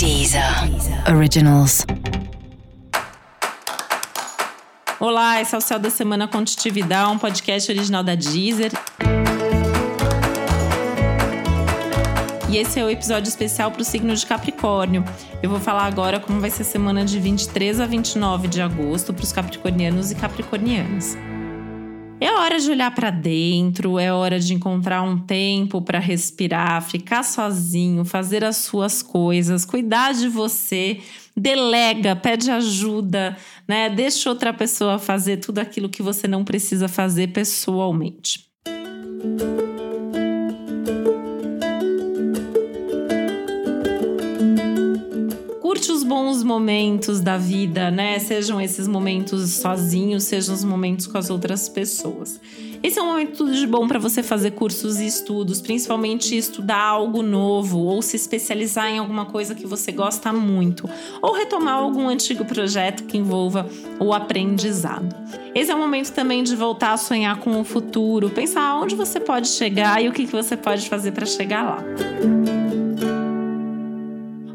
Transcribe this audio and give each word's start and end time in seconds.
Deezer 0.00 0.42
Originals. 1.14 1.84
Olá, 4.98 5.42
esse 5.42 5.54
é 5.54 5.58
o 5.58 5.60
Céu 5.60 5.78
da 5.78 5.90
Semana 5.90 6.26
Contitividade, 6.26 7.10
um 7.10 7.18
podcast 7.18 7.70
original 7.70 8.02
da 8.02 8.14
Deezer. 8.14 8.72
E 12.48 12.56
esse 12.56 12.80
é 12.80 12.84
o 12.84 12.88
episódio 12.88 13.28
especial 13.28 13.70
para 13.70 13.82
o 13.82 13.84
signo 13.84 14.16
de 14.16 14.24
Capricórnio. 14.24 15.04
Eu 15.42 15.50
vou 15.50 15.60
falar 15.60 15.84
agora 15.84 16.18
como 16.18 16.40
vai 16.40 16.48
ser 16.48 16.62
a 16.62 16.64
semana 16.64 17.04
de 17.04 17.20
23 17.20 17.78
a 17.78 17.84
29 17.84 18.48
de 18.48 18.62
agosto 18.62 19.12
para 19.12 19.22
os 19.22 19.32
capricornianos 19.32 20.10
e 20.10 20.14
capricornianas. 20.14 21.14
É 22.20 22.30
hora 22.32 22.58
de 22.58 22.70
olhar 22.70 22.94
para 22.94 23.10
dentro, 23.10 23.98
é 23.98 24.12
hora 24.12 24.38
de 24.38 24.52
encontrar 24.52 25.00
um 25.02 25.18
tempo 25.18 25.80
para 25.80 25.98
respirar, 25.98 26.82
ficar 26.82 27.22
sozinho, 27.22 28.04
fazer 28.04 28.44
as 28.44 28.58
suas 28.58 29.02
coisas, 29.02 29.64
cuidar 29.64 30.12
de 30.12 30.28
você, 30.28 31.00
delega, 31.34 32.14
pede 32.14 32.50
ajuda, 32.50 33.38
né? 33.66 33.88
Deixa 33.88 34.28
outra 34.28 34.52
pessoa 34.52 34.98
fazer 34.98 35.38
tudo 35.38 35.60
aquilo 35.60 35.88
que 35.88 36.02
você 36.02 36.28
não 36.28 36.44
precisa 36.44 36.88
fazer 36.88 37.28
pessoalmente. 37.28 38.50
Curte 45.70 45.92
os 45.92 46.02
bons 46.02 46.42
momentos 46.42 47.20
da 47.20 47.38
vida, 47.38 47.92
né? 47.92 48.18
Sejam 48.18 48.60
esses 48.60 48.88
momentos 48.88 49.50
sozinhos, 49.50 50.24
sejam 50.24 50.52
os 50.52 50.64
momentos 50.64 51.06
com 51.06 51.16
as 51.16 51.30
outras 51.30 51.68
pessoas. 51.68 52.40
Esse 52.82 52.98
é 52.98 53.02
um 53.02 53.06
momento 53.06 53.48
de 53.48 53.68
bom 53.68 53.86
para 53.86 54.00
você 54.00 54.20
fazer 54.20 54.50
cursos 54.50 54.98
e 54.98 55.06
estudos, 55.06 55.60
principalmente 55.60 56.36
estudar 56.36 56.82
algo 56.82 57.22
novo 57.22 57.78
ou 57.78 58.02
se 58.02 58.16
especializar 58.16 58.88
em 58.88 58.98
alguma 58.98 59.26
coisa 59.26 59.54
que 59.54 59.64
você 59.64 59.92
gosta 59.92 60.32
muito, 60.32 60.90
ou 61.22 61.34
retomar 61.34 61.74
algum 61.74 62.08
antigo 62.08 62.44
projeto 62.44 63.04
que 63.04 63.16
envolva 63.16 63.64
o 64.00 64.12
aprendizado. 64.12 65.14
Esse 65.54 65.70
é 65.70 65.74
o 65.74 65.78
momento 65.78 66.10
também 66.10 66.42
de 66.42 66.56
voltar 66.56 66.94
a 66.94 66.96
sonhar 66.96 67.38
com 67.38 67.60
o 67.60 67.62
futuro, 67.62 68.28
pensar 68.28 68.74
onde 68.74 68.96
você 68.96 69.20
pode 69.20 69.46
chegar 69.46 70.02
e 70.02 70.08
o 70.08 70.12
que 70.12 70.26
você 70.26 70.56
pode 70.56 70.88
fazer 70.88 71.12
para 71.12 71.26
chegar 71.26 71.62
lá. 71.62 72.79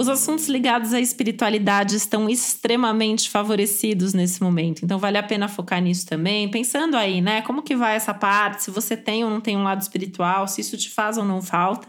Os 0.00 0.08
assuntos 0.08 0.48
ligados 0.48 0.94
à 0.94 0.98
espiritualidade 0.98 1.94
estão 1.94 2.26
extremamente 2.26 3.28
favorecidos 3.28 4.14
nesse 4.14 4.42
momento. 4.42 4.82
Então 4.82 4.98
vale 4.98 5.18
a 5.18 5.22
pena 5.22 5.46
focar 5.46 5.78
nisso 5.82 6.06
também, 6.06 6.50
pensando 6.50 6.96
aí, 6.96 7.20
né? 7.20 7.42
Como 7.42 7.60
que 7.60 7.76
vai 7.76 7.96
essa 7.96 8.14
parte? 8.14 8.62
Se 8.62 8.70
você 8.70 8.96
tem 8.96 9.24
ou 9.24 9.28
não 9.28 9.42
tem 9.42 9.58
um 9.58 9.62
lado 9.62 9.82
espiritual, 9.82 10.48
se 10.48 10.62
isso 10.62 10.74
te 10.78 10.88
faz 10.88 11.18
ou 11.18 11.24
não 11.26 11.42
falta. 11.42 11.86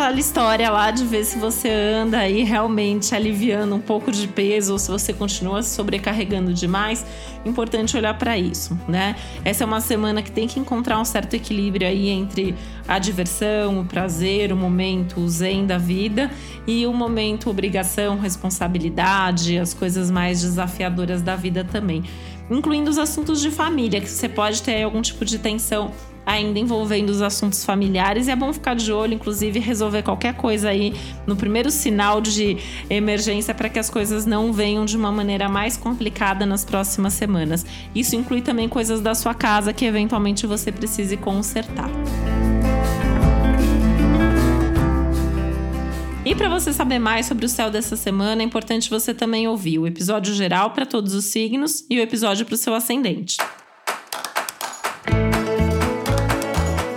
Aquela 0.00 0.18
história 0.18 0.70
lá 0.70 0.90
de 0.90 1.04
ver 1.04 1.24
se 1.26 1.38
você 1.38 1.68
anda 1.68 2.18
aí 2.18 2.42
realmente 2.42 3.14
aliviando 3.14 3.74
um 3.74 3.80
pouco 3.80 4.10
de 4.10 4.26
peso 4.26 4.72
ou 4.72 4.78
se 4.78 4.90
você 4.90 5.12
continua 5.12 5.62
sobrecarregando 5.62 6.54
demais. 6.54 7.04
Importante 7.44 7.98
olhar 7.98 8.16
para 8.16 8.38
isso, 8.38 8.78
né? 8.88 9.14
Essa 9.44 9.62
é 9.64 9.66
uma 9.66 9.80
semana 9.80 10.22
que 10.22 10.32
tem 10.32 10.48
que 10.48 10.58
encontrar 10.58 10.98
um 10.98 11.04
certo 11.04 11.34
equilíbrio 11.34 11.86
aí 11.86 12.08
entre 12.08 12.54
a 12.88 12.98
diversão, 12.98 13.80
o 13.80 13.84
prazer, 13.84 14.54
o 14.54 14.56
momento 14.56 15.28
zen 15.28 15.66
da 15.66 15.76
vida 15.76 16.30
e 16.66 16.86
o 16.86 16.94
momento 16.94 17.50
obrigação, 17.50 18.18
responsabilidade, 18.18 19.58
as 19.58 19.74
coisas 19.74 20.10
mais 20.10 20.40
desafiadoras 20.40 21.20
da 21.20 21.36
vida 21.36 21.62
também 21.62 22.04
incluindo 22.50 22.90
os 22.90 22.98
assuntos 22.98 23.40
de 23.40 23.48
família, 23.48 24.00
que 24.00 24.08
você 24.08 24.28
pode 24.28 24.60
ter 24.60 24.82
algum 24.82 25.00
tipo 25.00 25.24
de 25.24 25.38
tensão 25.38 25.92
ainda 26.24 26.58
envolvendo 26.58 27.10
os 27.10 27.22
assuntos 27.22 27.64
familiares. 27.64 28.28
E 28.28 28.30
é 28.30 28.36
bom 28.36 28.52
ficar 28.52 28.74
de 28.74 28.92
olho, 28.92 29.14
inclusive, 29.14 29.58
resolver 29.58 30.02
qualquer 30.02 30.34
coisa 30.34 30.68
aí 30.68 30.94
no 31.26 31.36
primeiro 31.36 31.70
sinal 31.70 32.20
de 32.20 32.56
emergência 32.88 33.54
para 33.54 33.68
que 33.68 33.78
as 33.78 33.90
coisas 33.90 34.26
não 34.26 34.52
venham 34.52 34.84
de 34.84 34.96
uma 34.96 35.10
maneira 35.10 35.48
mais 35.48 35.76
complicada 35.76 36.46
nas 36.46 36.64
próximas 36.64 37.14
semanas. 37.14 37.64
Isso 37.94 38.16
inclui 38.16 38.42
também 38.42 38.68
coisas 38.68 39.00
da 39.00 39.14
sua 39.14 39.34
casa 39.34 39.72
que 39.72 39.84
eventualmente 39.84 40.46
você 40.46 40.70
precise 40.70 41.16
consertar. 41.16 41.90
E 46.30 46.34
para 46.34 46.48
você 46.48 46.72
saber 46.72 46.98
mais 46.98 47.26
sobre 47.26 47.44
o 47.44 47.48
céu 47.48 47.70
dessa 47.70 47.96
semana, 47.96 48.42
é 48.42 48.44
importante 48.44 48.88
você 48.88 49.12
também 49.12 49.48
ouvir 49.48 49.80
o 49.80 49.86
episódio 49.86 50.32
geral 50.32 50.70
para 50.70 50.86
todos 50.86 51.12
os 51.12 51.24
signos 51.24 51.84
e 51.90 51.98
o 51.98 52.00
episódio 52.00 52.46
para 52.46 52.54
o 52.54 52.58
seu 52.58 52.72
ascendente. 52.72 53.36